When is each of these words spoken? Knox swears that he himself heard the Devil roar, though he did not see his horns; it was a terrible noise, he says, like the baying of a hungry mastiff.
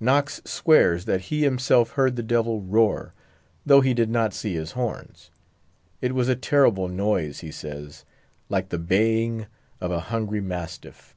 Knox 0.00 0.42
swears 0.44 1.04
that 1.04 1.20
he 1.30 1.44
himself 1.44 1.92
heard 1.92 2.16
the 2.16 2.22
Devil 2.24 2.60
roar, 2.60 3.14
though 3.64 3.82
he 3.82 3.94
did 3.94 4.10
not 4.10 4.34
see 4.34 4.52
his 4.54 4.72
horns; 4.72 5.30
it 6.02 6.12
was 6.12 6.28
a 6.28 6.34
terrible 6.34 6.88
noise, 6.88 7.38
he 7.38 7.52
says, 7.52 8.04
like 8.48 8.70
the 8.70 8.80
baying 8.80 9.46
of 9.80 9.92
a 9.92 10.00
hungry 10.10 10.40
mastiff. 10.40 11.14